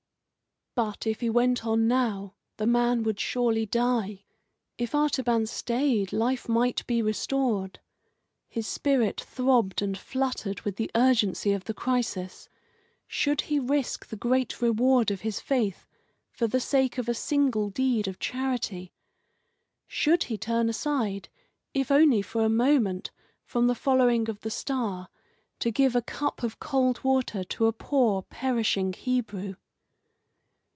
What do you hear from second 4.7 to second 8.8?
If Artaban stayed, life might be restored. His